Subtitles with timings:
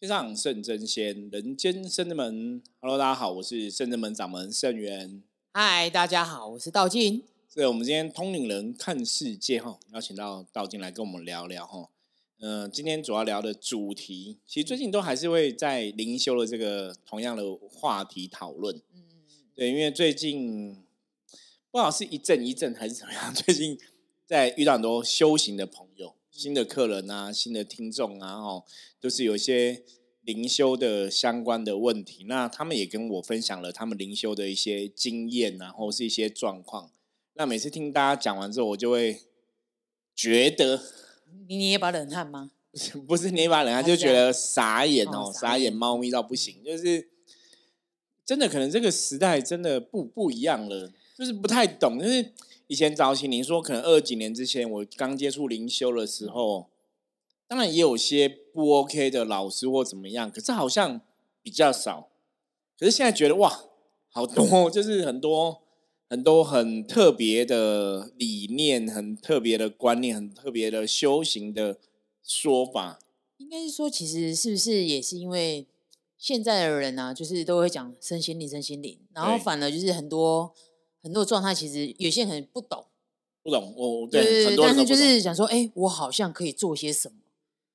[0.00, 2.62] 天上圣真仙，人间圣真门。
[2.80, 5.22] Hello，大家好，我是圣真门掌门圣元。
[5.52, 7.22] 嗨，大家好，我是道静。
[7.46, 11.90] 所以，我们今天通灵人看世界哈，邀请到道静来跟我们聊聊哈。
[12.38, 18.74] 嗯，今天主要聊的主题，其实最近都还是会在灵修的这个同样的话题讨论。
[18.94, 19.02] 嗯，
[19.54, 20.76] 对，因为最近
[21.70, 23.78] 不知道是一阵一阵还是怎么样，最近
[24.24, 26.14] 在遇到很多修行的朋友。
[26.40, 28.64] 新的客人啊，新的听众啊，哦，
[28.98, 29.84] 都是有一些
[30.22, 32.24] 灵修的相关的问题。
[32.26, 36.92] 那他们也跟我分享了他们灵修的一些经验，然后是一些状况。
[37.34, 39.20] 那每次听大家讲完之后，我就会
[40.16, 40.80] 觉得，
[41.46, 42.52] 你捏把冷汗吗？
[43.06, 46.64] 不是捏把冷汗，就觉得傻眼哦，傻眼猫咪到不行。
[46.64, 47.10] 就是
[48.24, 52.32] 真的，可能这个时代真的不不一样了，就是不太懂，就是。
[52.70, 56.70] 以前早期，您说可能二几年之前，我刚接触灵修的时候，
[57.48, 61.00] 当然也有些不 OK 的老师或怎么样，可是好像
[61.42, 62.10] 比较少。
[62.78, 63.64] 可是现在觉得哇，
[64.08, 65.62] 好多 就是很多
[66.08, 71.80] 很多很特别的理念，很特别的观念，很特别的修行的
[72.22, 73.00] 说法。
[73.38, 75.66] 应该是说，其实是不是也是因为
[76.16, 80.54] 现在的人啊，就是都会讲身心灵、身心灵，然后反而就是很多。
[81.02, 82.84] 很多状态其实有些人不懂，
[83.42, 87.16] 不懂我对，很多但是就是想说，哎，我好像可以做些什么，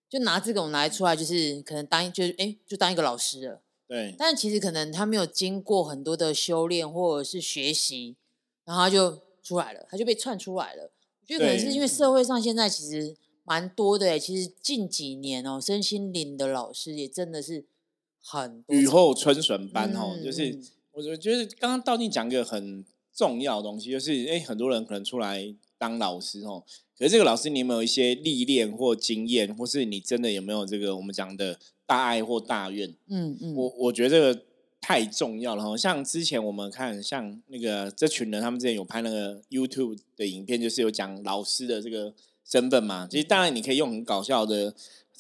[0.08, 3.62] 就拿这种来出来，就是可能当就是哎，就当一个老师了。
[3.88, 8.16] 对，但其实可能他没有经过很多的修炼或者是学习，
[8.64, 10.92] 然后他就出来了，他就被窜出来了。
[11.22, 17.66] 我觉得可能是因为社会上现在其实蛮多的，其实近几年哦，身心灵的老师也真的是
[18.22, 20.60] 很雨后春笋般哦，就是
[20.92, 22.86] 我我觉得刚刚道静讲一个很。
[23.16, 26.62] 重要的东西就是，哎，很多人可能出来当老师哦，
[26.98, 32.94] 可是这个老师你有没有一些历练或经验，或是你真的有没有这个我们讲的大爱或大愿？
[33.08, 34.42] 嗯嗯，我我觉得这个
[34.82, 35.78] 太重要了哈。
[35.78, 43.08] 像之前我们看，像那个这群人，他们之前有拍那个 YouTube 的影片，就是有讲老师的这个身份嘛。
[43.10, 44.76] 其实当然你可以用很搞笑的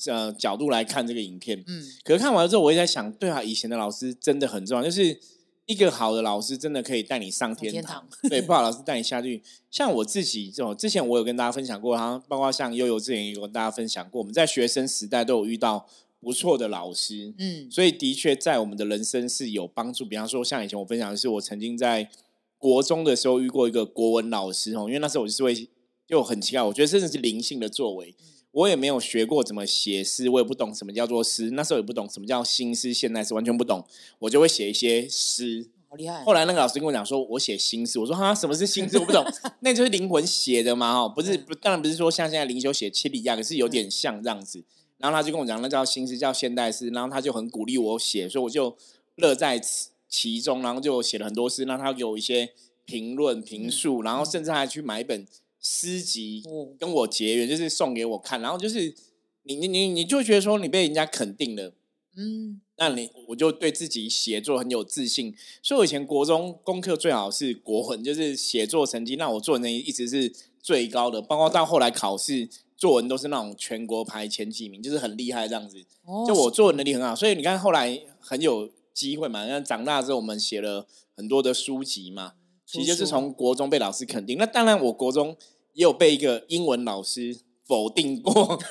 [0.08, 5.18] 呃角度来看这个影片，嗯，可是看完了之后，我也在想，对啊，以前的老师真的很重要，就是。
[5.66, 9.42] 一个好的老师真的可以带你上天堂，对，不好老师 带你下去。
[9.72, 15.88] 像我自己这种，之前我有跟大家分享过，哈，包括像悠悠之前也有跟大家分享过，我们在学生时代都有遇到
[16.20, 20.06] 不错的老师，嗯，所以的确在我们的人生是有帮助。
[20.06, 22.10] 比方说，像以前我分享的是，我曾经在
[22.58, 25.68] 国中的时候遇过一个国文老师哦，因为那时候我就是会
[26.08, 28.16] 就很奇怪，我觉得真的是灵性的作为。
[28.56, 31.50] 我也没有学过怎么写诗，我也不懂什么叫做诗。
[31.52, 33.86] 那时候也不懂什么叫新诗、现代诗，完全不懂。
[34.20, 36.24] 我就会写一些诗，好厉害。
[36.24, 38.00] 后来那个老师跟我讲说，我写新诗。
[38.00, 38.98] 我说哈，什么是新诗？
[38.98, 39.26] 我不懂。
[39.60, 44.64] 那就是灵魂写的嘛，哈，不是不，当然不是说像现在灵修写七里亚，可是有点像这样子。
[45.00, 46.88] 然后他就跟我讲，那叫新诗，叫现代诗。
[46.92, 48.78] 然后他就很鼓励我写，所以我就
[49.16, 49.62] 乐在
[50.08, 50.62] 其中。
[50.62, 52.54] 然后就写了很多诗，让他给我一些
[52.86, 55.28] 评论、评述，然后甚至还去买一本。
[55.68, 56.44] 诗集
[56.78, 58.94] 跟我结缘，就是送给我看，然后就是
[59.42, 61.74] 你你你你就觉得说你被人家肯定了，
[62.16, 65.34] 嗯，那你我就对自己写作很有自信。
[65.64, 70.32] 所以我以前国中功课最好是国文，就是写作成绩，那我作文成绩一直是
[70.62, 75.84] 最高的，包括到后来考试作文都是那种全国排前几名，就是很厉害这样子。
[76.28, 79.44] 就我作文能力很好，所以你看后来很有机会嘛。
[79.48, 82.34] 那长大之后我们写了很多的书籍嘛，
[82.68, 84.38] 其实就是从国中被老师肯定。
[84.38, 85.36] 那当然我国中。
[85.76, 88.60] 也有被一个英文老师否定过。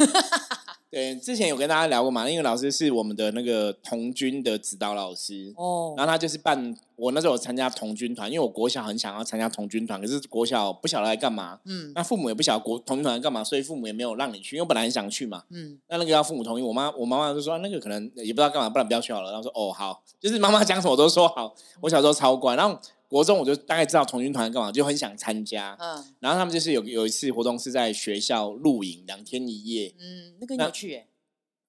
[0.91, 5.53] 对，之前有跟大家聊过嘛，英文老师是我们的那个童军的指导老师。
[5.57, 5.93] 哦。
[5.97, 11.59] 然后他就是办，我那时候有参加童军团，因为我国小很想要参加童军团，可是国小不晓得来干嘛。
[11.65, 11.91] 嗯。
[11.97, 15.43] 那父母也不晓得国童军团干嘛，所以父母也没有让你去，因为本来很想去嘛。
[15.51, 15.77] 嗯。
[15.89, 19.33] 那那个要父母同意，我妈我妈妈就说那个可能也不知道干嘛，不然不要去好了。
[19.33, 21.53] 然后说哦好，就是妈妈讲什么我都说好。
[21.81, 22.79] 我小时候超乖，然后。
[23.09, 25.77] 国中我就大概知道童军团干嘛，就很想参加。
[25.79, 29.95] 嗯，然后他们就是有有一次活动是在学校露营两天一夜。
[29.99, 31.05] 嗯，那个你去？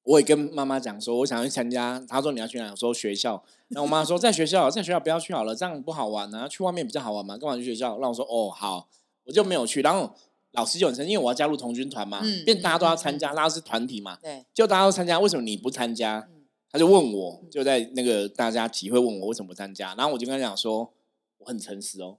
[0.04, 2.04] 我也跟妈妈讲说，我想去参加。
[2.08, 2.70] 她说你要去哪？
[2.72, 3.44] 我说学校。
[3.70, 6.48] 然后我妈说在学校， 在学校不要去好了，这样不好玩啊。
[6.48, 7.98] 去外面比较好玩嘛，干嘛去学校？
[8.00, 8.88] 让我说哦好，
[9.26, 9.82] 我就没有去。
[9.82, 10.16] 然后
[10.52, 14.18] 老师就很生气，因为我要加入童军团嘛，嗯变大家都要参加，拉是团体嘛。
[14.22, 16.28] 对，就大家都参加，为什么你不参加？
[16.72, 19.96] 他就问我，就在那个大家集会问我为什么不参加。
[19.96, 20.92] 然后我就跟他讲说。
[21.46, 22.18] 很诚实哦，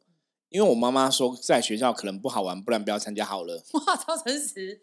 [0.48, 3.62] 因为我妈妈说在学校可能不好玩，不然不要参加好了。
[3.72, 4.82] 哇，超诚实！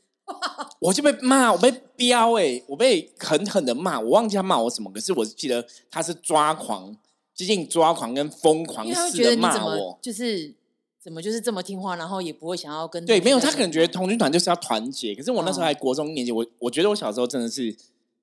[0.79, 3.99] 我就被骂，我被飙哎，我被狠狠的骂。
[3.99, 6.95] 我忘记他骂我什么，可是我记得他是抓狂，
[7.35, 10.55] 接近抓狂跟疯狂似的骂我，就是
[11.01, 15.13] 怎么就是这么听话，然后也不会想要跟对，没有他可能觉得童军团就是要团结。
[15.13, 17.75] 可是我那时候还国中年级，我我觉得我小时候真的是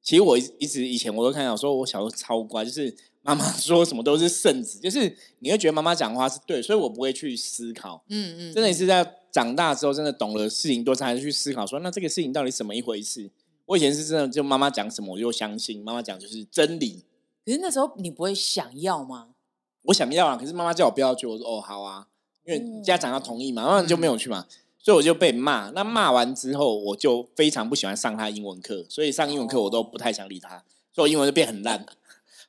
[0.03, 8.03] 其实我一一直以前我都看到说，我小时候超乖，就是妈妈 说什么都是圣旨，就是你会觉得妈妈讲话是对，所以我不会去思考。
[8.09, 13.31] 嗯嗯，真的是在长大之后，真的懂了事情多，才去思考说，那这个事情到底怎么一回事？
[13.67, 17.05] 我以前是真的，就妈妈讲什么我就相信，妈妈讲就是真理。
[17.45, 19.29] 可是那时候你不会想要吗？
[19.85, 22.07] 我想要啊，可是妈妈叫我不要去，我说哦好啊，
[22.45, 24.47] 因为家长要同意嘛，妈妈就没有去嘛，
[24.79, 25.71] 所以我就被骂。
[25.71, 31.87] 那骂完之后，我就非常不喜欢上他英文课，所以上英文课我都不太想理他，所以我英文就变很烂。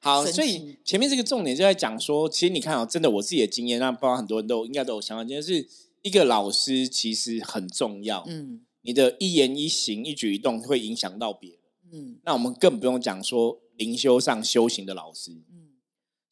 [0.04, 5.68] 好，所以前面这个重点就在讲说，其实你看哦，真的我自己的经验，那包括很多人都应该都有相关经验，是
[6.02, 8.24] 一个老师其实很重要。
[8.28, 11.60] 嗯，你的一言一行、一举一动会影响到别人。
[11.94, 15.32] 嗯，那我们更不用讲说灵修上修行的老师。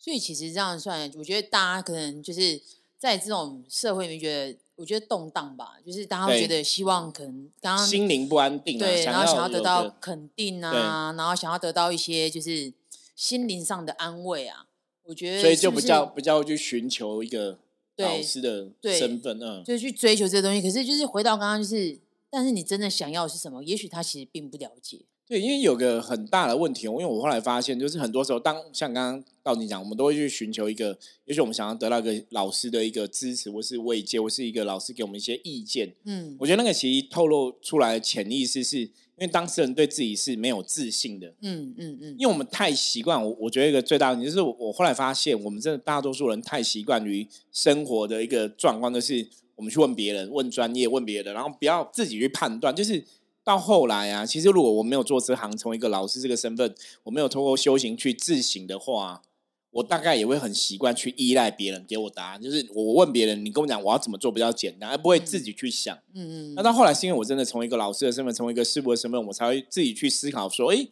[0.02, 2.60] 所以其实这样算，我觉得大家可能就是
[2.98, 12.74] 在这种社会里面，觉得我觉得动荡吧，就是大家会觉得希望可能刚刚心灵不安定，对，然后想要得到肯定啊，然后想要得到一些就是
[13.20, 14.66] 心灵上的安慰啊。
[15.04, 17.60] 我觉得所以就比较比较去寻求一个
[17.98, 20.62] 老师的身份，嗯，就是去追求这些东西。
[20.62, 22.00] 可是就是回到刚刚，就是
[22.30, 23.62] 但是你真的想要是什么？
[23.62, 25.02] 也许他其实并不了解。
[25.28, 35.94] 对，因为有个很大的问题，因为我后来发现，就是很多时候，当像刚刚到你讲，我们都会去寻求一个，也许我们想要得到一个老师的一个支持，或是慰藉，或是一个老师给我们一些意见。
[36.06, 38.90] 嗯，我觉得那个其实透露出来的潜意识，是
[39.20, 41.28] 因为当事人对自己是没有自信的。
[41.42, 53.04] 嗯嗯嗯，因为我们太习惯，我我觉得一个最大的问题就是，我后来发现，我们真的大多数人太习惯于生活的一个状况，就是我们去问别人，问专业，问别人，然后不要自己去判断，就是。
[53.42, 59.24] 到后来啊，其实如果我没有做这行，成为一个老师这个身份，我没有通过修行去自省的话，
[59.72, 62.42] 我大概也会很习惯去依赖别人给我答案。
[62.42, 65.96] 就是我问别人，你跟我讲我要怎么做比较简单，而不会自己去想。
[66.14, 66.54] 嗯嗯。
[66.56, 70.88] 那到后来是因为我真的成为一个老师的身份，成为一个师傅的身份，我才会自己去思考说，哎，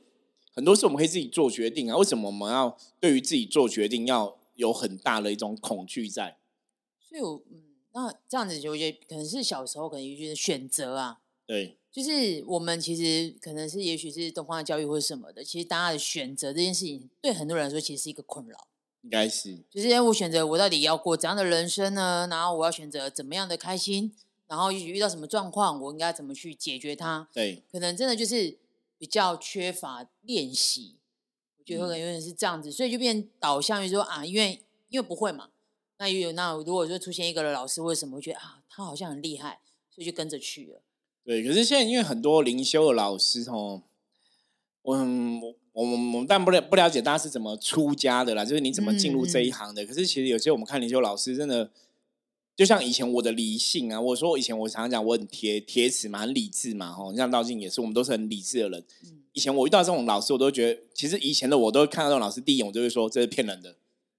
[0.53, 1.97] 很多事我们可以自己做决定啊。
[1.97, 6.37] 为什么我们要对于自己做决定要有很大的一种恐惧在？
[6.99, 7.63] 所以，我嗯，
[7.93, 11.19] 那这样子，我觉得可能是小时候可能就是选择啊。
[11.45, 11.77] 对。
[11.97, 18.67] 就是我们其实可能是，也许是东方的教育或者什么的，其实大家的选择这件事情，对很多人来说其实是一个困扰。
[19.01, 22.27] 应该是，就是我选择我到底要过怎样的人生呢？
[22.29, 24.13] 然后我要选择怎么样的开心？
[24.45, 27.27] 然后遇到什么状况，我应该怎么去解决它？
[27.33, 28.59] 对，可能真的就是
[28.99, 30.97] 比较缺乏练习，
[31.57, 35.49] 我觉得可能有点是这样子，所以就变导向于说啊，因为因为不会嘛，
[35.97, 40.83] 那有那如果说出现一个老师或者什么，我觉得啊，他好像很厉害，所以就跟着去了。
[41.27, 43.83] 对，可是现在因为很多灵修的老师哦，
[44.81, 45.03] 我我
[45.73, 49.85] 我们我们但不了不了解大家是怎么出家的啦，就是你怎么进入这一行的。
[49.85, 51.69] 可是其实有些我们看灵修老师真的，
[52.55, 58.85] 就像以前我的理性啊，我说以前我常常讲我很铁铁齿嘛，很理智嘛，吼，像道静也是，我们都是很理智的人。
[59.33, 63.75] 以前我遇到这种老师，我都觉得，其实以前的我都看到这种老师，第一眼我就会说这是骗人的。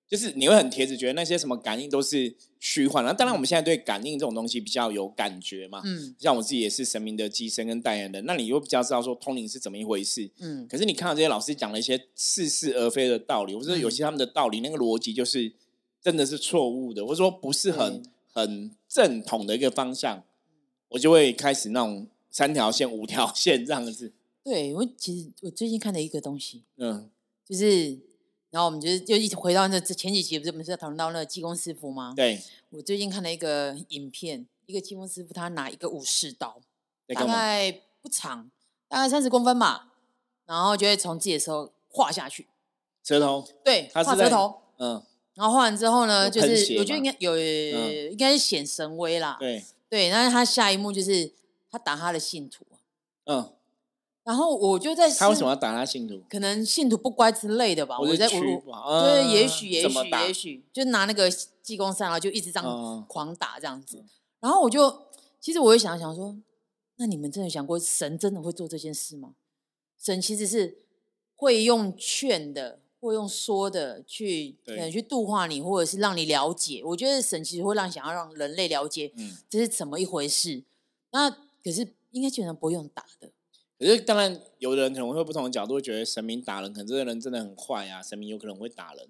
[0.08, 3.04] 就是你会很贴子，觉得那些什么感应都是虚幻。
[3.04, 5.82] 那当然，我们现在对感应这种东西比较有感觉嘛。
[5.84, 10.30] 嗯，像我自己也是神明的机身跟代言人，那你又比较知道说通灵是怎么一回事。
[10.38, 15.52] 嗯，可是你看到这些老师讲了一些似是而非的道理，或者有些他们的道理那个逻辑就是
[16.00, 18.02] 真的是错误的，或者说不是很
[18.32, 20.24] 很正统的一个方向，
[20.88, 24.14] 我就会开始那种三条线、五条线这样子。
[24.42, 27.10] 对，我其实我最近看的一个东西，嗯，
[27.46, 28.07] 就是。
[28.50, 32.14] 然后我们就是就一直回到那这前几集不是我们是讨论到那个济公师傅吗？
[32.16, 36.60] 对，我最近看了一个影片，一个济公师傅他拿一个武士刀，
[37.14, 38.50] 大概不长，
[38.88, 39.90] 大概三十公分嘛，
[40.46, 42.48] 然后就会从自己的手画下去，
[43.04, 45.02] 舌头，对，画舌头，嗯，
[45.34, 47.36] 然后画完之后呢，就是我觉得应该有？
[47.38, 51.32] 应该是显神威啦，对，对，但是他下一幕就是
[51.70, 52.64] 他打他的信徒，
[53.24, 53.52] 嗯。
[54.28, 56.20] 然后我就在他为什么要打他信徒？
[56.28, 57.98] 可能信徒不乖之类的吧。
[57.98, 61.30] 我在我对，也许也许也许就拿那个
[61.62, 64.04] 济公扇，然后就一直这样狂打这样子。
[64.38, 65.06] 然后我就
[65.40, 66.36] 其实我会想想说，
[66.96, 69.30] 那你们真的想过神真的会做这件事吗？
[69.98, 70.76] 神其实是
[71.34, 74.56] 会用劝的，会用说的去
[74.92, 76.82] 去度化你，或者是让你了解。
[76.84, 80.62] 我觉得神其实会让想要让人类了解，嗯，这是怎么一回事。
[81.12, 83.30] 那可是应该基本上不用打的。
[83.78, 88.02] 可是，当然，有的人可能会不同的角度，会觉得神明打人，可能这个人真的很坏啊。
[88.02, 89.06] 神明有可能会打人，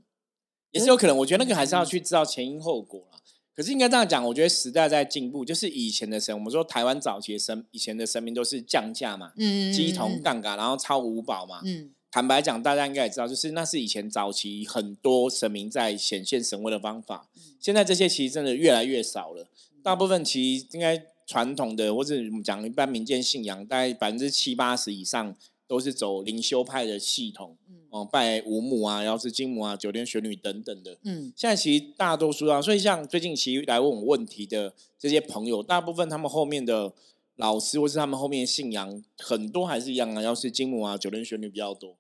[0.73, 1.17] 也是有可能。
[1.17, 3.19] 我觉得那个还是要去知道前因后果了。
[3.57, 11.95] 可是应该这样讲，我觉得时代在进步，就是以前的神，我们说台湾早期的神，以前的神明都是降价嘛，嗯，鸡同杠杆，然后超五宝嘛，嗯。
[12.11, 17.29] 坦白讲，大家应该也知道，就是那是以前早期很多神明在显现神威的方法。
[17.59, 19.49] 现在这些其实真的越来越少了，
[19.83, 21.07] 大部分其实应该。
[21.29, 27.55] 传统的或者我们讲一般民间信仰，大概百分之七八十以上都是走灵修派的系统，
[27.91, 30.97] 哦，拜五母啊，然后是金母啊、九天玄女等等的。
[31.03, 36.95] 嗯，现在其实大多数啊，所以像最近其实来问我问题的这些朋友，大部分他们后面的
[37.37, 41.99] 老师或是他们后面的信仰，很多还是一样啊，要是金母啊、九天玄女比较多。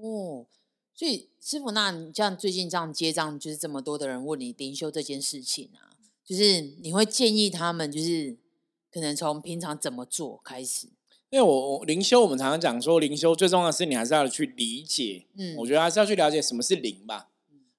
[0.00, 0.46] 哦，
[0.94, 5.90] 所以师傅，那你像最近这样接账，就是这么多的人问你灵修这件事情啊，
[6.24, 8.36] 就是你会建议他们，就是
[8.92, 10.88] 可能从平常怎么做开始？
[11.30, 17.28] 因为我我灵修，我们常常讲说灵修最重要的是你还是要去理解，嗯，我觉得还是要去了解什么是灵吧。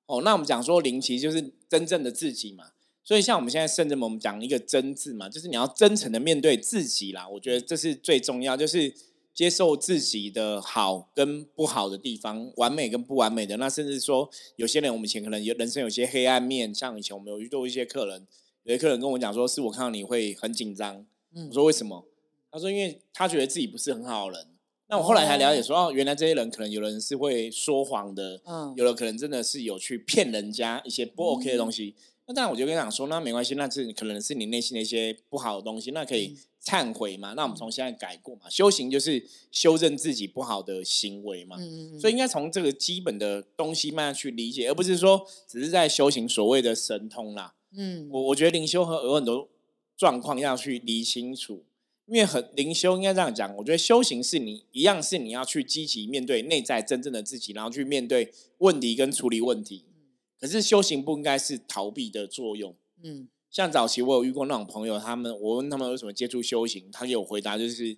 [0.05, 2.71] 哦，那我们讲说灵其实就是真正的自己嘛。
[3.03, 7.27] 所以像我们现在甚至我们讲一个真字嘛，就是你要真诚的面对自己啦。
[7.27, 8.93] 我觉得这是最重要，就是
[9.33, 13.57] 接受自己的好跟不好的地方，完美跟不完美的。
[13.57, 18.25] 那甚至说有些人我们以前可能有人生有些黑暗面，像以前我们有遇到一些客人，
[18.63, 21.05] 有些客人跟我讲说，是我看到你会很紧张。
[21.33, 22.05] 嗯，我说为什么？
[22.51, 24.47] 他说：“因为他觉得自己不是很好的人。”
[24.89, 31.95] 那我后来才了解说：“哦，原来这些人可能有人是会说谎的，嗯，有的可能真的是有去骗人家一些不 OK 的东西。
[32.27, 37.33] 那当然，我就跟他讲说：那没关系，那是可能是你内心的一些不好的东西，那可以忏悔嘛。
[37.37, 38.49] 那我们从现在改过嘛。
[38.49, 41.55] 修行就是修正自己不好的行为嘛。
[41.57, 47.53] 嗯嗯所以应该从这个基本的东西慢慢去理解，而不是说只是在修行所谓的神通啦。
[47.75, 49.49] 嗯，我我觉得灵修和有很多
[49.97, 51.63] 状况要去理清楚。”
[52.07, 59.85] 因为很灵修应该这样讲，我觉得修行是你一样是你要去积极面对内在真正的自己，然后去面对问题跟处理问题。
[60.37, 62.75] 可是修行不应该是逃避的作用。
[63.01, 67.95] 嗯，像早期我有遇过那种朋友，他们我问他们为什么接触修行，他给我回答就是，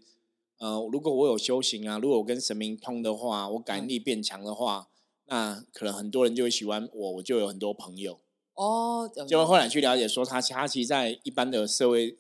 [0.60, 4.89] 呃，如果我有修行啊，如果我跟神明通的话，我感应力变强的话，
[5.25, 8.20] 那可能很多人就会喜欢我，我就有很多朋友。
[8.55, 12.17] 哦，就后来去了解说，他他其实，在一般的社会。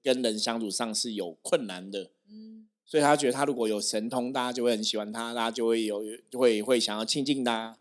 [0.00, 7.76] 跟人相处上是有困难的，嗯，所以他觉得他如果有神通，大家就会很喜欢他，大家就会有就会会想要亲近他。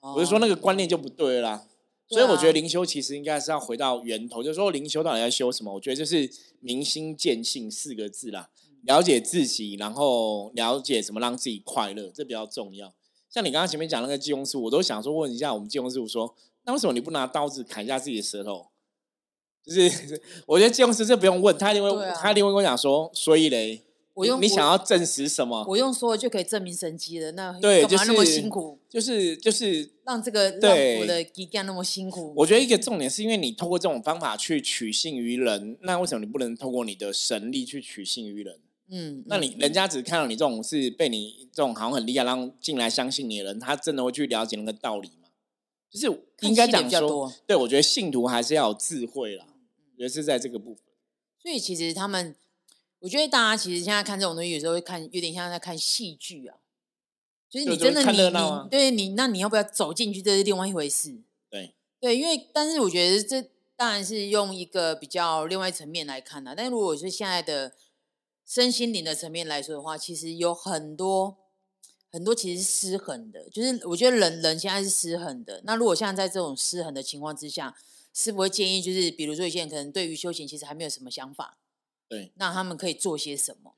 [0.00, 1.66] 我就说那个观念就不对啦，
[2.08, 5.72] 所以我觉得灵修其实应该是要回到源头，就是说灵修到底在修什么？
[5.72, 6.28] 我觉得就是
[6.58, 8.50] 明心见性四个字啦，
[8.82, 12.92] 了解自己，然后了解什么让自己快乐，这比较重要。
[13.30, 18.66] 像你刚刚前面讲那个济公师，我都想说问一下我们济公师傅说，那为什么你不拿刀子砍一下自己的舌头？
[19.64, 23.82] 就是 我觉得金融师这不用问他，一定会他一定会跟我讲说，所以嘞，
[24.14, 25.64] 我用你想要证实什么？
[25.68, 27.32] 我用说就可以证明神奇了。
[27.32, 32.32] 那对，就是那么辛苦，就是就是让这个让我的基干那么辛苦。
[32.36, 38.58] 我觉得一个重点是因为你透过这种方法去取信于人，那为什么你不能透过你的神力去取信于人？
[38.90, 45.19] 嗯，那你人家只看到你这种是被你这种好像很厉害，让进来相信你的人，他真的会去了解那个道理吗？
[45.90, 46.06] 就是
[46.42, 49.46] 应该讲说，对我觉得信徒还是要有智慧啦。
[49.96, 50.82] 也是在这个部分，
[51.42, 52.34] 所以其实他们，
[53.00, 56.56] 我觉得大家其实现在看这种东西，有时候会看有点像在看戏剧啊。
[57.50, 61.20] 就是你真的你你对你那你要不要走进去，这是另外一回事。
[61.50, 63.42] 对对，因为但是我觉得这
[63.76, 66.54] 当然是用一个比较另外层面来看的。
[66.56, 67.74] 但如果是现在的
[68.46, 71.36] 身心灵的层面来说的话，其实有很多
[72.10, 73.48] 很多其实是失衡的。
[73.50, 75.62] 就是我觉得人人现在是失衡的。
[75.64, 77.74] 那如果像在这种失衡的情况之下，
[78.12, 81.58] 是不会建议，就是比如说有些人可能对于修行其实还没有什么想法，
[82.08, 83.74] 对，那他们可以做些什么？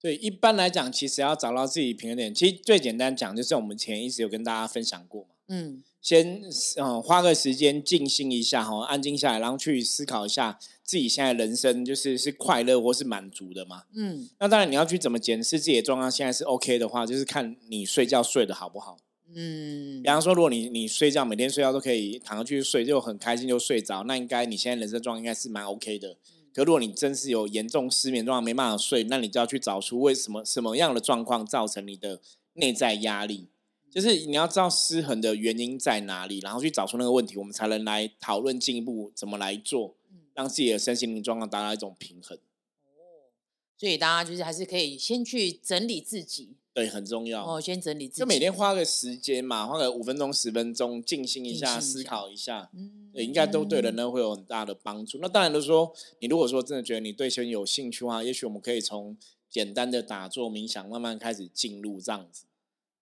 [0.00, 6.42] 对，一般来讲，其实要找到自己平衡点，其实最简单讲，就是我们前一直有跟大家分享过嘛，嗯，先
[6.76, 18.98] 嗯花个时间静心一下哈，安静下来，然后去思考一下自己现在人生就是是快乐或是满足的嘛，嗯，那当然你要去怎么检视自己的状况，现在是 OK 的话，就是看你睡觉睡得好不好。
[19.34, 26.16] 嗯，比方说，如果你你睡觉每天睡觉都可以躺下去睡，就很开心就睡着，那应该你现在人生状应该是蛮 OK 的。
[26.54, 32.20] 可如果你真是有严重失眠状况没办法睡，那你就要去找出为什么什么样的状况造成你的
[32.54, 33.48] 内在压力，
[33.90, 39.96] 就是你要知道失衡的原因在哪里，然后去找出那个问题，我们才能来讨论进一步怎么来做，
[40.34, 42.36] 让自己的身心灵状况达到一种平衡。
[42.36, 43.32] 哦，
[43.78, 46.56] 所以大家就是还是可以先去整理自己。
[46.74, 47.42] 对，很重要。
[47.42, 55.16] 哦，先整理自己，就每天花个时间嘛，花个五分钟、十分钟，静心一下，思考一下，嗯，应该都对人呢会有很大的帮助。
[55.22, 59.16] 那当然，都说你如果说真的觉得你对修有兴趣的话，也许我们可以从
[59.48, 62.44] 简单的打坐、冥想慢慢开始进入这样子。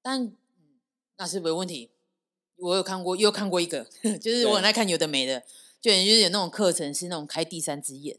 [0.00, 0.33] 但
[1.18, 1.90] 那是没问题。
[2.56, 3.85] 我有看过，又看过一个，
[4.21, 5.40] 就是我很爱看有的没的，
[5.80, 8.18] 就就是有那种课程是那种开第三只眼。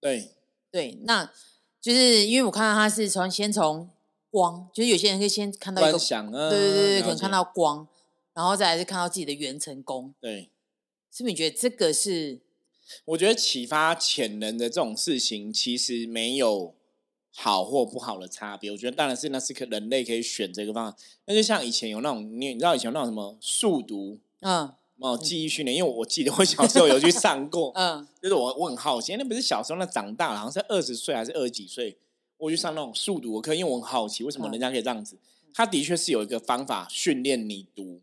[0.00, 0.32] 对
[0.70, 1.32] 对，那
[1.80, 3.90] 就是因为我看到他是从先从。
[4.32, 5.98] 光就是有些人可以先看到一个，
[6.48, 7.86] 对对对，可能看到光，
[8.32, 10.14] 然后再来是看到自己的元成功。
[10.22, 10.50] 对，
[11.12, 12.40] 是不是你觉得这个是？
[13.04, 16.74] 我觉得启发潜能的这种事情，其实没有
[17.34, 18.70] 好或不好的差别。
[18.70, 20.96] 我觉得当然是那是可人类可以选这个方法。
[21.24, 31.96] 那就像以前有那种你你知道以前有那种什么速读嗯哦记忆训练，因为我记得我小时候有去上过， 嗯就是我我很好奇，那不是小时候那长大了，好像是二十岁还是二十几岁，
[32.36, 35.18] 我去上那种速读的课，因为我很好奇为什么人家可以这样子。
[35.54, 38.00] 他的确是有一个方法训练你读，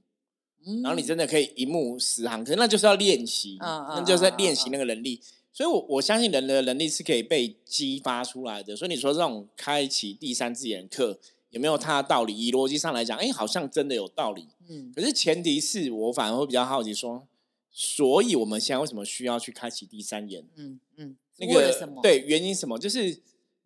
[0.65, 5.21] 嗯，然后你真的可以一目十行，可是那就是要练习，嗯嗯那就是在练习那个能力。
[5.51, 8.75] 所以我，我相信人的能力是可以被激发出来的。
[8.75, 12.35] 所以你说这种开启第三只眼课有没有它的道理？
[12.37, 14.47] 以逻辑上来讲，哎，好像真的有道理。
[14.67, 17.27] 嗯可是前提是我反而会比较好奇说，
[17.71, 20.47] 所以我们现在为什么需要去开启第三眼？
[20.55, 22.77] 嗯嗯，那个对原因什么？
[22.77, 23.19] 就是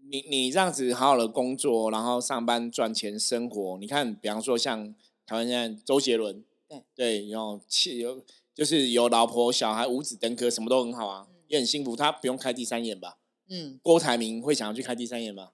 [0.10, 3.78] 你你这样子好好的工作，然后上班赚钱生活。
[3.80, 8.24] 你看，比方说像台湾现在周杰伦，对对，然后气有
[8.56, 11.96] 就是有老婆小孩五子登科，什么都很好啊，也很幸福。
[11.96, 13.18] 他不用开第三眼吧？
[13.50, 15.50] 嗯，郭台铭会想要去开第三眼吗？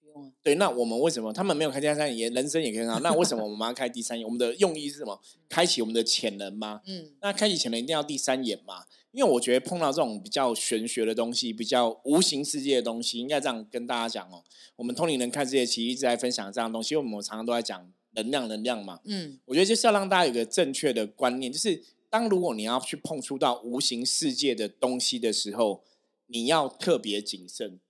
[0.00, 3.00] 不用啊，对，那我们为什么他们没有开第三眼，人生也很好？
[3.00, 4.24] 那为什么我们要开第三眼？
[4.24, 5.20] 我们的用意是什么？
[5.48, 6.80] 开启我们的潜能吗？
[6.86, 8.84] 嗯那开启潜能一定要第三眼嘛？
[9.10, 14.42] 因为我觉得碰到这种比较玄学的东西，比较无形世界的东西，应该这样跟大家讲哦。
[14.74, 18.98] 我们通灵人看世界，其实一直在分享这样的东西，因为我们常常都在讲能量，能量嘛。
[19.04, 21.80] 嗯我觉得就是要让大家有个正确的观念，就是
[22.14, 25.82] 当如果你要去碰触到无形世界的东西的时候，
[26.26, 27.80] 你要特别谨慎，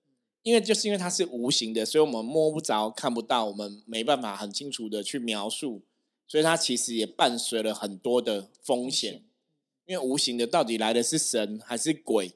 [0.41, 5.83] 因为就是因为它是无形的，所以我们摸不着、看不到，我们没办法很清楚的去描述，
[6.27, 9.21] 所以它其实也伴随了很多的风险。
[9.85, 12.31] 因为无形的到底来的是神还是鬼，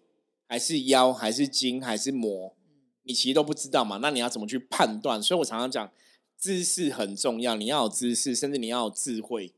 [0.48, 2.55] 还是妖，还是精，还是魔，
[3.01, 3.98] 你其实都不知道嘛。
[3.98, 5.19] 那你要怎么去判断？
[5.19, 5.91] 所以我常常讲，
[6.38, 9.51] 知识很重要，你要有知识，甚至你要有智慧。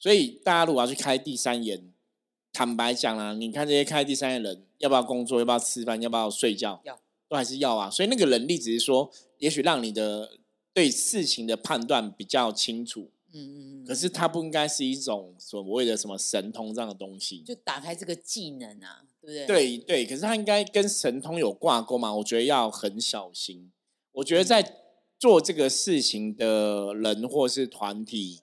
[0.00, 1.92] 所以大家如果要去开第三眼，
[2.52, 7.90] 坦白讲啊，你看这些开第三眼的人，要不要工作，要不要吃饭，要不要睡觉，要都还是要啊。
[7.90, 10.38] 所以那个能力只是说，也许让你的
[10.72, 17.42] 对事情的判断比较清楚，嗯嗯嗯，可是它不应该是一种所谓的什么神通这样的东西。
[17.42, 22.14] 就打开这个技能啊，对不对？，对对，可是它应该跟神通有挂钩嘛？
[22.14, 23.70] 我觉得要很小心。
[24.12, 24.76] 我觉得在
[25.18, 28.40] 做这个事情的人或是团体，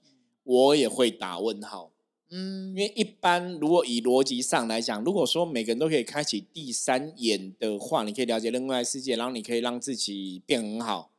[0.47, 1.91] 我也会打问号。
[2.29, 11.11] 嗯，因为一般如果以逻辑上来讲，如果说每个人都可以开启第三眼的话，你可以了解另外世界，然后你可以让自己变很好。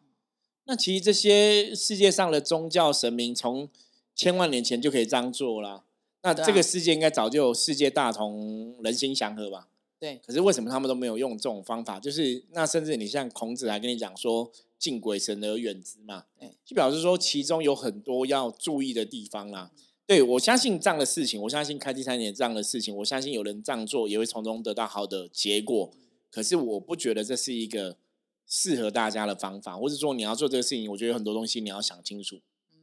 [0.64, 3.68] 那其实这些世界上的宗教神明，从
[4.14, 5.84] 千万年前就可以这样做了。
[6.22, 9.68] 那这个世界应该早就世界大同、人心祥和吧？
[9.98, 11.98] 对，可是为什么他们都没有用这种方法？
[11.98, 16.26] 就是那甚至你像孔子还跟你讲说“敬鬼神而远之”嘛，
[16.64, 19.72] 就表示说其中有很多要注意的地方啦。
[20.06, 25.92] 对我相信这样的事情，我相信开第三年这样的事情，我相信有人这样做也会从中得到好的结果。
[26.30, 27.98] 可是我不觉得这是一个
[28.46, 32.36] 适合大家的方法，或者说你要做这个事情，我觉得有很多东西你要想清楚。
[32.72, 32.78] 嗯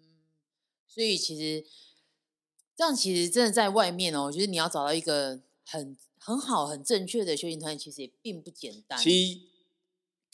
[0.87, 1.65] 所以其实
[2.75, 8.99] 这样其实真的在外面哦，我觉得你要找到一个很很好、很正确的修行团体，其实也并不简单。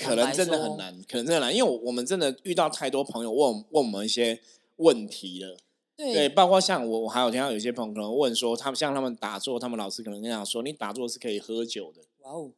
[0.01, 4.41] 可能真的很难，可能真的很难，因为我我们真的遇到太多朋友问问我们一些
[4.77, 5.57] 问题了。
[5.95, 12.01] 对对，包括像我，我还有听到有些朋友可能问说，他们像他们打坐，他们老师可能跟他讲说，你打坐是可以喝酒的。
[12.23, 12.51] 哇哦，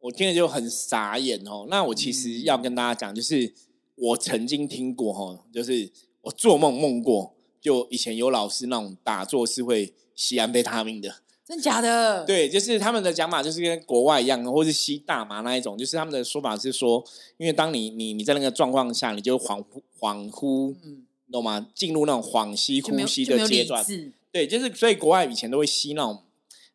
[0.00, 1.66] 我听了就很傻眼哦。
[1.70, 3.54] 那我其实要跟大家讲，就是
[3.94, 11.22] 我曾经听过哦，就是我做梦梦过，就以前有老师那种打坐是会吸安非他命的。
[11.46, 17.04] 真假的？，对，就是他们的讲法就是跟国外一样，或是吸大麻那一种，就是他们的说法是说，
[17.36, 21.66] 因为当你你你在那个状况下，你就恍惚恍惚，嗯，懂吗？
[21.74, 23.84] 进入那种恍兮呼吸的阶段。
[24.32, 26.22] 对，就是所以国外以前都会吸那种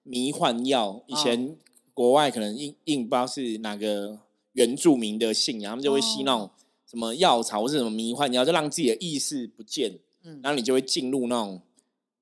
[0.03, 1.58] 迷幻药，以前
[1.95, 4.19] 国外可能印印不知道是哪个
[4.53, 6.49] 原住民的信仰，他们就会吸那种
[6.88, 11.60] 什么药草或是什么迷幻药，就让自己的意识不见，嗯然后你就会进入那种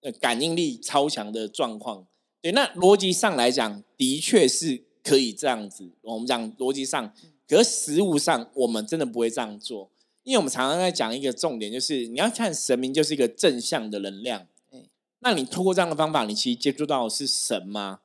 [0.02, 2.08] 呃感应力超强的状况。
[2.42, 5.90] 对，那逻辑上来讲，的确是可以这样子。
[6.02, 7.14] 我们讲逻辑上，
[7.48, 9.90] 可是实物上，我们真的不会这样做，
[10.24, 14.48] 因为我们常常在讲一个重点，就是你要看神明就是一个正向的能量。
[14.70, 18.02] 对，那你通过这样的方法，你其实接触到的是神吗？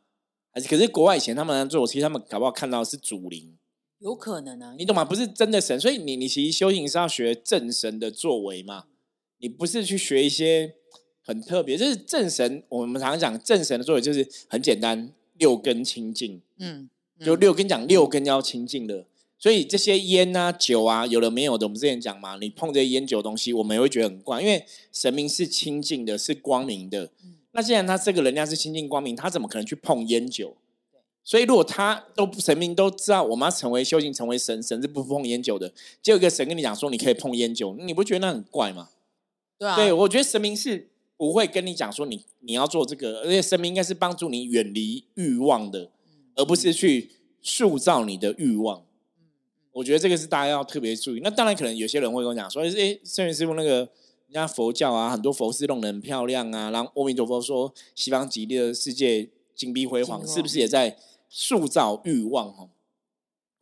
[0.51, 3.57] 还是可是国外以前他们在做，其实他们搞不好看到的是主灵，
[3.99, 5.05] 有可能啊，你懂吗？
[5.05, 8.85] 不是真的神，所以你你其实修行是要学正神的作为嘛，
[9.39, 10.75] 你不是去学一些
[11.23, 12.63] 很特别，就是正神。
[12.69, 19.07] 我们常常讲正神的作为就是很简单，六根清净，嗯，嗯就六根讲六根要清净的。
[19.39, 27.11] 所以这些烟啊、酒啊，有的没有的，我们之前讲嘛，你碰这些烟酒的东西，我们也会觉得很怪，因为神明是清净的，是光明的。
[27.51, 30.57] 那既然他这个能量是清净光明，他怎么可能去碰烟酒？
[31.25, 38.89] 所以如果他都神明都知道我们要成为修行成为神，神是不碰烟酒的，结果一个神跟你讲说你可以碰烟酒，你不觉得那很怪吗？
[39.59, 40.89] 对啊，对，我觉得神明是
[41.23, 45.89] 不会跟你讲说你你要做这个，而且神明应该是帮助你远离欲望的，
[46.35, 48.85] 而不是去塑造你的欲望。
[49.71, 51.21] 我觉得这个是大家要特别注意。
[51.23, 62.69] 那当然，可能有些人会跟我讲说：“哎，圣元师傅，那个人家佛教啊，很多佛寺弄得很漂亮啊。”然后阿弥陀佛说：“西方极乐的世界金碧辉煌，是不是也在塑造欲望？”哈，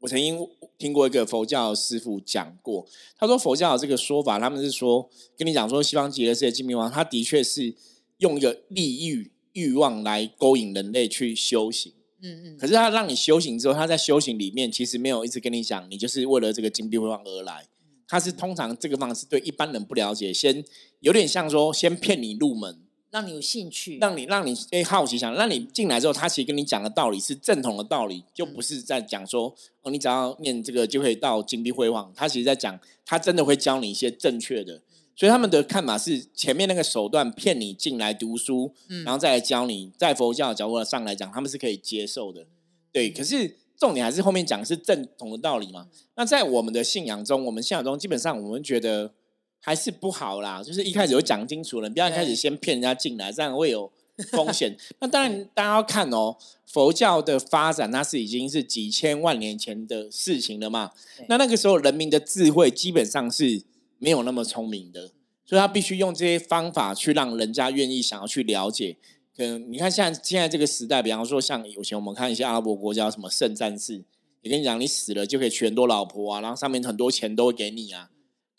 [0.01, 0.39] 我曾经
[0.79, 2.87] 听过一个佛教师傅讲过，
[3.17, 7.75] 他说佛教的这个说法，他们是说跟你讲说西方极乐世界金碧辉煌，他的确是
[8.19, 11.93] 用一个利欲欲望来勾引人类去修行。
[12.23, 17.67] 嗯嗯，可是他让你修行之后，他在修行里面其实没有一直跟你讲，你就是为了这个金碧辉煌而来。
[18.07, 20.65] 他是通常这个方式对一般人不了解，先
[20.99, 32.13] 有点像说先骗你入门，让你有兴趣，让你让你诶好奇想，让你进来之后，他其实跟你讲的道理是正统的道理，就不是在讲说哦，你只要念这个就可以到金碧辉煌。
[32.15, 34.81] 他其实在讲，他真的会教你一些正确的。
[35.17, 38.73] 所以他们的看法是，前面那个手段骗你进来读书，
[39.05, 42.47] 然后再来教你，在佛教的角度上来讲，他们是可以接受的。
[42.91, 45.89] 对，可是重点还是后面讲是正统的道理嘛。
[46.15, 49.13] 那在我们的信仰中，我们信仰中基本上我们觉得
[49.61, 50.63] 还是不好啦。
[50.63, 53.93] 就是一开始有讲清楚了，不要一开始先骗人家进来，这样会有
[54.33, 54.77] 风险。
[55.01, 60.91] 那当然，大家要看哦，佛教的发展那是已经是几千万年前的事情了嘛。
[61.29, 63.63] 那那个时候人民的智慧基本上是。
[64.03, 65.11] 没有那么聪明的，
[65.45, 68.97] 所以他必须用这些方法去让人家愿意想要去了解。
[69.37, 74.03] 可能你看，像现在这个时代，比方说像以前我们看一些阿拉伯国家，什么圣战士，
[74.41, 78.09] 也跟你讲，你死了就可以娶很多老婆啊，然后上面很多钱都会给你啊。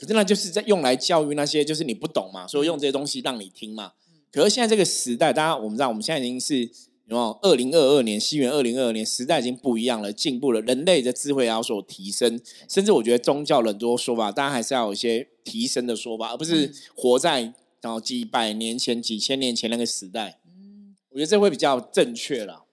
[0.02, 3.94] 可是那就是在用来教育那些就是你不懂嘛，所以用这些东西让你听嘛。
[4.32, 6.72] 可是现在这个时代，大家我们知道，我们现在已经是。
[7.10, 20.40] 哦，二零二二年，西元二零二二年，时代已经不一样了，进步了，人类的智慧要所提升，甚至我觉得宗教很多说法，大家还是要有一些提升的说法，而不是活在然后几百年前、几千年前那个时代。
[20.46, 22.64] 嗯，我觉得这会比较正确了。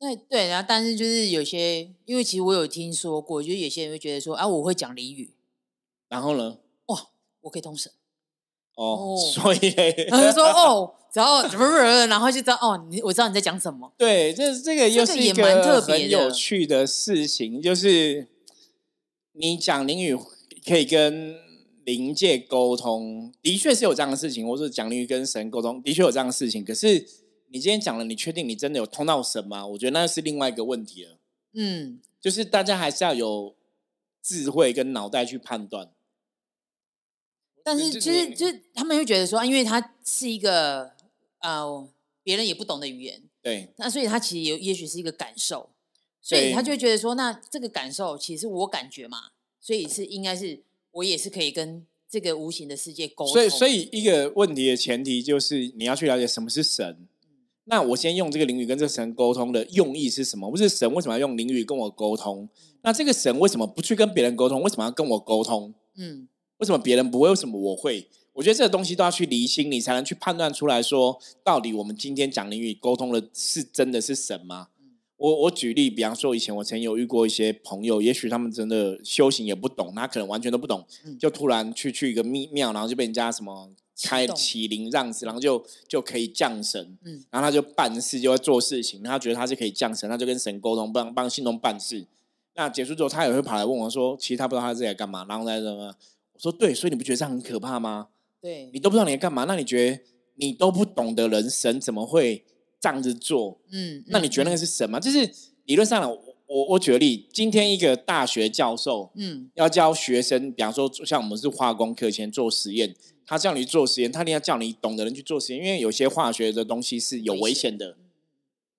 [0.00, 5.33] 对对，然后但是就是有些，因为其实我有听说过，就有些人会觉得说，啊，我会讲俚语，
[6.08, 6.58] 然后呢？
[6.86, 7.08] 哇，
[7.42, 7.90] 我可以通神。
[8.76, 9.70] 哦，所以
[10.10, 13.92] 他就说哦，然后什么人，然后就知道哦，你我知道你在讲什么。
[13.96, 18.28] 对，这这个又是一个很有趣的事情，就是
[19.32, 20.18] 你讲灵语
[20.66, 21.36] 可以跟
[21.84, 26.64] 灵界沟通，的确是有这样的事情，或者讲灵语跟神沟通，的确有这样的事情。
[26.64, 27.06] 可是
[27.50, 29.64] 你今天讲了，你确定你真的有通到神吗？
[29.64, 31.18] 我觉得那是另外一个问题了。
[31.54, 33.54] 嗯，就是大家还是要有
[34.20, 35.90] 智慧跟脑袋去判断。
[37.64, 40.92] 但是其实就是他们会觉得说，因为它是一个
[41.40, 41.88] 呃
[42.22, 45.70] 别人也不懂的语言，对，那所以他其实也也许是一个感受，
[46.20, 50.60] 所以他就会觉得说，那这个感受其实我感觉嘛，所以是应该是
[50.92, 53.32] 我也是可以跟这个无形的世界沟通。
[53.32, 57.08] 所以，所以一个问题的前提就是你要去了解什么是神。
[57.64, 60.50] 那我先用这个灵语跟这个神沟通的用意是什么？
[60.50, 62.46] 不是神为什么要用灵语跟我沟通？
[62.82, 64.60] 那这个神为什么不去跟别人沟通？
[64.60, 65.72] 为什么要跟我沟通？
[65.96, 66.28] 嗯。
[66.64, 67.28] 为什么别人不会？
[67.28, 68.08] 为什么我会？
[68.32, 74.68] 我觉得这个东西都要去厘清，你才能去判断出来说，到底我们今天讲灵语沟通的是真的是神吗？
[75.18, 80.82] 我我举例，比方说，以前我曾有遇过一些朋友，也许他们真的修行也不懂，他可能完全都不懂，
[81.20, 83.70] 就突然去去一个密庙，然后就被人家什么
[84.02, 92.06] 开启灵让子，然后就就可以降神，嗯，然后他就办事，就会做事情，他觉得他是可以降神，他就跟神沟通，帮帮信众办事。
[92.56, 95.94] 那结束之后，他也会跑来问我说，其实他不知道他自己在干嘛，然后在什么。
[96.44, 98.08] 我说对，所以你不觉得这样很可怕吗？
[98.38, 99.98] 对，你都不知道你在干嘛，那你觉得
[100.34, 102.44] 你都不懂的人，神怎么会
[102.78, 103.58] 这样子做？
[103.72, 105.00] 嗯，那你觉得那个是什么？
[105.00, 105.30] 就是
[105.64, 106.08] 理论上呢，
[106.46, 117.96] 我我举个例，今天一个大学教授，嗯，要教学生，比方说像我们是化工课前做实验，他叫你做实验，他一定要叫你懂的人去做实验，因为有些化学的东西是有危险的。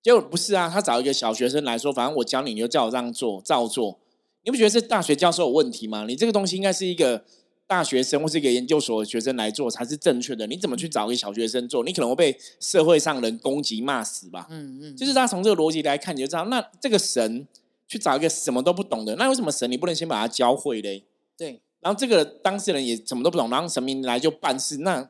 [0.00, 3.98] 结果不是啊，他找一个小学生来说，反正我教你，你就叫我这样做，照做。
[4.44, 6.04] 你不觉得这大学教授有问题吗？
[6.06, 7.24] 你这个东西应该是一个。
[7.66, 10.46] 大学生或是一个研究所的学生来做才是正确的。
[10.46, 11.82] 你怎么去找一个小学生做？
[11.82, 14.46] 你可能会被社会上人攻击骂死吧？
[14.50, 17.46] 嗯嗯，就是他从这个逻辑来看，你就知道，那这个神
[17.88, 21.04] 去找一个什么都不懂的，那为什么神你不能先把他教会嘞？
[21.36, 21.60] 对。
[21.80, 25.08] 然后这个当事人也什么都不懂，然后神明来就办事，那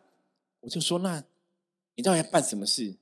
[0.60, 1.22] 我就说，那
[1.94, 2.96] 你到底要办什么事？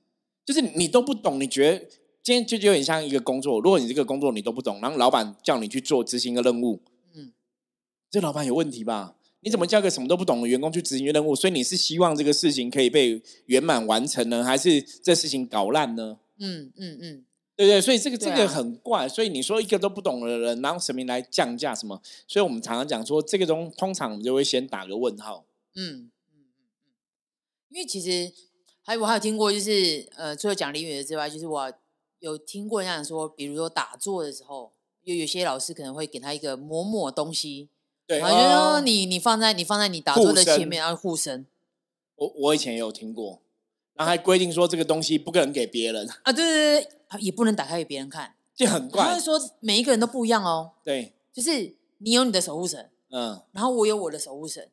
[0.45, 1.79] 就是你都不懂，你觉得
[2.23, 3.59] 今天就有点像一个工作。
[3.59, 6.81] 如果你这个工作你都不懂，然后老板叫你去做执行一个任务，
[7.13, 7.33] 嗯，
[8.09, 9.15] 这老板有问题吧？
[9.45, 11.35] 你怎么叫个什么都不懂的员工去执行任务？
[11.35, 16.17] 所以你是希望这个事情可以被圆满完成呢，还是这事情搞烂呢？
[16.39, 17.25] 嗯嗯嗯。
[17.55, 22.01] 对对，所以这个这个很怪，所以你说一个都不懂的人，然后神明来降价什么？
[22.27, 25.45] 所以我们常常讲说，这个中通常我们就会先打个问号。
[25.75, 26.89] 嗯嗯嗯嗯，
[27.69, 28.33] 因为其实
[28.81, 31.73] 还有我还有听过，就是呃，除了讲俚语的之外，就是我
[32.17, 37.69] 有听过人家讲说，比如说打坐的时候，有有些老师可能会给他一个抹抹东西，
[38.07, 41.45] 对，然后就说哦你你放在你放在你打坐的前面，然后护身
[42.15, 43.41] 我我以前也有听过，
[43.93, 48.35] 然后还规定说这个东西不可能给别人，啊，对对对，也不能打开给别人看。
[48.55, 49.19] 就很怪他会。
[49.19, 54.69] 说每一个人都不一样哦，对，就是你有你的守护神，嗯，然后我有我的守护神，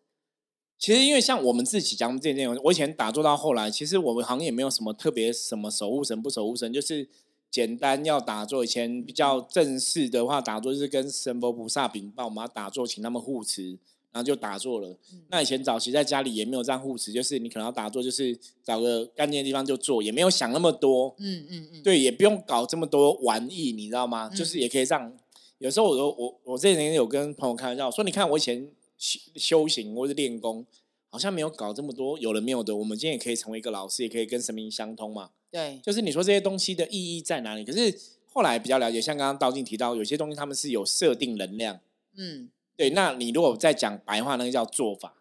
[0.78, 7.08] 其实因为像我们自己讲这件事情，我以前打坐到后来，其实我们好像也没有什么特别什么守护神不守护神，就是
[7.52, 8.64] 简单要打坐。
[8.64, 13.78] 以前比较正式的话，打坐就是跟神佛菩萨禀报，我们要打坐，请他们护持，
[14.10, 14.96] 然后就打坐了。
[15.28, 18.34] 那以前早期在家里也没有这样护持，就是你可能要打坐，就是
[18.64, 21.14] 找个干净的地方就坐，也没有想那么多。
[21.18, 24.30] 嗯嗯嗯，对，也不用搞这么多玩意，你知道吗？
[24.30, 25.14] 就是也可以让
[25.58, 30.64] 有时候我都我我这几年有跟朋友开玩笑说，你看我以前修修行或是练功，
[31.10, 32.74] 好像没有搞这么多有的没有的。
[32.76, 35.30] 我们今天也可以成为一个老师，也可以跟神明相通嘛。
[35.52, 37.64] 对，就是你说这些东西的意义在哪里？
[37.64, 37.94] 可是
[38.32, 41.78] 后来比较了解，像刚刚道静提到，有些东西他们是有设定能量。
[42.16, 45.14] 嗯对，那你如果再讲白话，那个叫做法。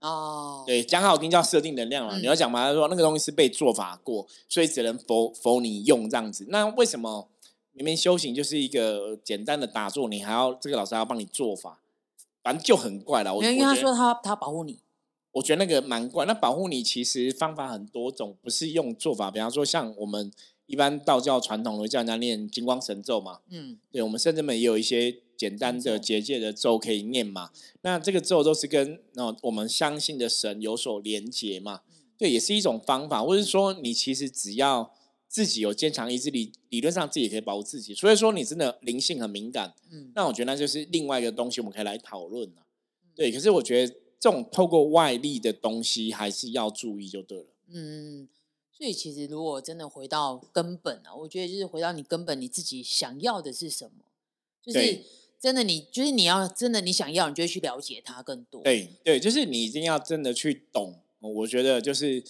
[0.00, 2.18] 哦，对，讲好听叫设定能量了。
[2.18, 6.46] 嗯你要讲嘛，他说那个东西是被做法过，所以只能否否你用这样子。
[6.48, 7.28] 那为什么
[7.72, 11.80] 明明修行就是一个简单的打坐，你还要这个老师还要帮你做法？
[12.42, 13.34] 反正就很怪了。
[13.34, 14.78] 我没有，因为他说他他保护你，
[15.36, 16.24] 我觉得那个蛮怪。
[16.24, 19.30] 那保护你其实方法很多种，不是用做法。
[19.30, 20.32] 比方说像我们
[20.66, 27.50] 一般道教传统的叫人家念金光神咒嘛，嗯对，我们甚至们也有一些简单的咒结界的咒可以念嘛。
[27.82, 31.82] 那这个咒都是跟哦我们相信的神有所连结嘛，
[32.16, 34.94] 对，也是一种方法，或者是说你其实只要
[35.28, 37.92] 自己有坚强意志力，理论上自己也可以保护自己。
[37.92, 42.62] 所以说你真的灵性很敏感，嗯那我觉得那就是另外一个东西，我们可以来讨论了。
[43.14, 47.46] 对，可是我觉得这种透过外力的东西还是要注意就对了。
[47.68, 48.28] 嗯，
[48.72, 54.04] 所以其实如果真的回到根本啊，我觉得就是回到你根本你自己想要的是什么，
[54.62, 55.02] 就是
[55.38, 61.00] 真的你就是你要真的你想要，你就去了解它更多。，对对，就是你一定要真的去懂。
[61.20, 62.22] 我觉得就是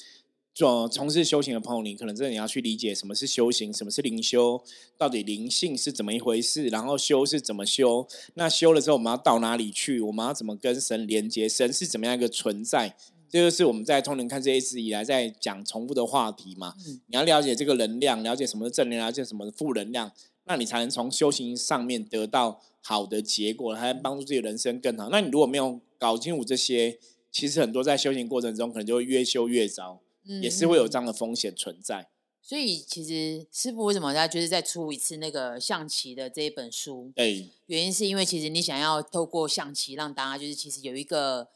[0.57, 4.65] 做从事修行的朋友，你可能真的你要去理解什么是修行，什么是灵修，
[4.97, 8.09] 到底灵性是怎么一回事，然后修是怎么修。
[8.33, 10.01] 那修了之后，我们要到哪里去？
[10.01, 11.47] 我们要怎么跟神连接？
[11.47, 12.97] 神是怎么样一个存在？
[13.29, 16.73] 这就是我们在通灵看这一直以来在讲重复的话题嘛。
[16.87, 20.11] 嗯你要了解这个能量，了解什么是正能量，了解什么是负能量，
[20.47, 25.11] 那你才能从修行上面得到好的结果，还能帮助自己的人生更好。
[25.11, 26.99] 那你如果没有搞清楚这些，
[27.31, 32.09] 其实很多在修行过程中可能就会越修越糟，嗯也是会有嗯这样的风险存在。
[32.43, 37.11] 所以其实师傅为什么他就是再出一次那个象棋的这一本书？
[37.17, 41.49] 对原因是因为其实你想要透过象棋让大家就是其实有一个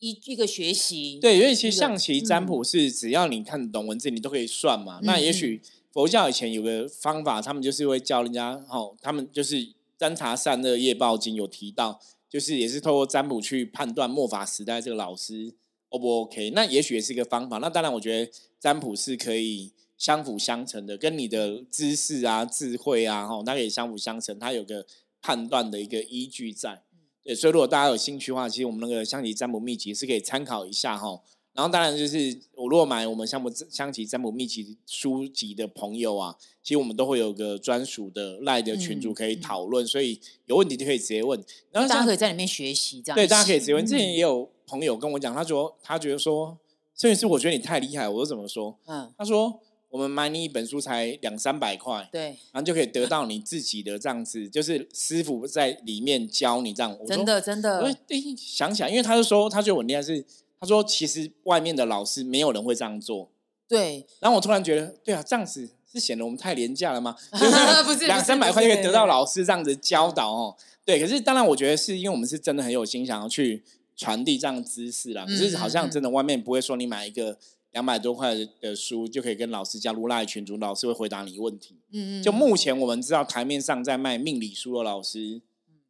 [0.00, 1.18] 一一个学习。
[1.18, 5.00] 对，因为其实象棋占卜是只要你看得懂文字，你都可以算嘛。
[5.02, 15.54] 那也嗯许佛教以前有个方法，他们就是会教人家哦，他们就是占茶善恶业报经有提到，就是也是透过占卜去判断末法时代这个老师
[15.92, 16.50] O 不 OK。
[16.50, 17.58] 那也许也是一个方法。
[17.58, 24.84] 那当然，我觉得占卜是可以相辅相成的，跟你的知识啊、智慧啊，哈，那个也相辅相成，它有个
[25.20, 26.82] 判断的一个依据在。
[27.22, 31.20] 对，所以如果大家有兴趣的话，其实我们那个象棋占卜秘籍是可以参考一下哈。
[31.54, 41.38] 然后当然就是我如果买我们项目象棋占卜秘籍书籍的朋友啊，其实我们都会有个专属的赖的群组嗯可以嗯讨论，所以有问题就可以直接问。
[41.70, 43.84] 然后大家可以在里面学习，这样对大家可以直接问。
[43.84, 46.58] 之前嗯也有朋友跟我讲，他说他觉得说，
[46.96, 48.78] 摄影师我觉得你太厉害，我说怎么说？
[48.86, 56.96] 嗯，他说我们买你一本书才两三百块，对，然后就可以得到你自己的这样子， 就是师傅在里面教你这样。
[57.06, 60.24] 真的真我的，诶想起来，因为他就说，他觉得我很厉害是，
[60.58, 63.30] 他说其实外面的老师没有人会这样做。
[63.68, 67.16] 对，然后我突然觉得，对啊，这样子是显得我们太廉价了吗？
[67.84, 70.56] 不是两三百块就可以得到老老师这样子教导哦。
[70.84, 73.62] 对，可是当然，我觉得是因为我们是真的很有心想要去
[74.02, 75.24] 传递这样的知识啦。
[75.24, 77.38] 可是好像真的外面不会说你买一个
[77.70, 81.76] 两百多块的书就可以跟老师加入赖群组，老师会回答你问题。
[81.92, 85.40] 嗯嗯，就目前我们知道台面上在卖命理书的老师，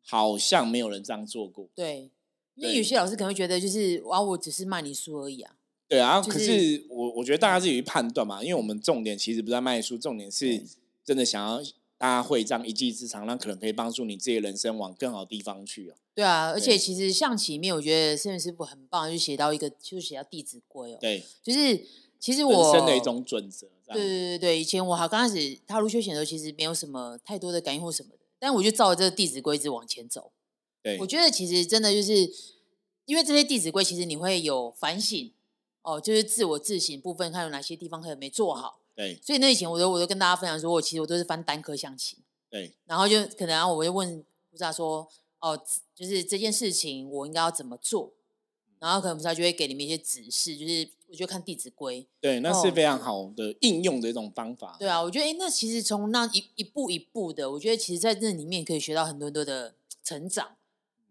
[0.02, 1.68] 好像没有人这样做过。
[1.74, 2.10] 对，
[2.54, 5.56] 因为有些老师可能会觉得就是哇，我只是卖你书而已啊，
[5.88, 10.62] 对啊，可就是是我我觉得大家自己去判断嘛，因为我们重点其实不是在卖书，重点是
[11.04, 11.60] 真的想要
[12.02, 15.96] 大家会这样一技之长，那可能可以帮助你自己人生往更好的地方去啊。
[16.12, 21.86] 对啊，而且其实象棋里面，我觉得圣元师傅很棒，就写到一个，就是写到《弟子规》哦，对，就是
[22.18, 30.32] 其实人我生的一种准则，对对对对，以前我好刚开始踏入修行的时候，其实没有什么太多的感应或什么的，但我就照着这个《弟子规》一直往前走。
[30.82, 32.28] 对，我觉得其实真的就是
[33.04, 35.32] 因为这些《弟子规》，其实你会有反省
[35.82, 38.80] 哦，就是自我自省部分，看有哪些地方可能没做好。
[38.94, 42.18] 对，所以那以前我都我都跟大家分享说，我其实我都是翻单科象棋。
[42.50, 45.08] 对，然后就可能我就问菩萨说，
[45.40, 45.58] 哦，
[45.94, 48.12] 就是这件事情我应该要怎么做？
[48.78, 52.02] 然后可能菩萨就会给你们一些指示，就是我就看《弟子规》。
[52.20, 54.76] 对，那是非常好的应用的一种方法。
[54.78, 60.56] 对啊，我觉得哎，那其实从那一一步一步的，我觉得其实在这里面可以学到很多很多的成长。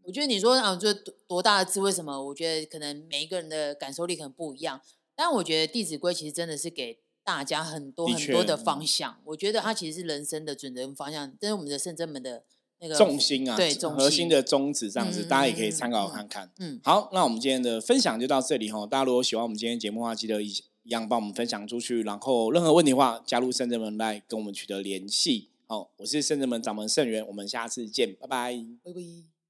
[0.03, 0.93] 我觉得你说啊，就
[1.27, 2.23] 多大的智慧什么？
[2.25, 4.81] 我觉得可能每一个人的感受力可能不一样。
[5.15, 9.17] 但我觉得《弟子规》其实真的是给大家很多很多的方向。
[9.25, 12.43] 我觉得它其实是人生的准则方向，这是我们的圣真门的
[12.79, 16.51] 那个重心啊，对，核心的宗旨这样子，大家也可以参考看看。
[16.59, 18.85] 嗯，好，那我们今天的分享就到这里哈。
[18.87, 20.49] 大家如果喜欢我们今天节目的话，记得一
[20.83, 22.01] 一样帮我们分享出去。
[22.01, 25.49] 然后任何问题的话，加入圣真门来跟我们取得联系。
[25.67, 29.40] 好，我是圣真门掌门圣元，我们下次见，拜拜，拜拜。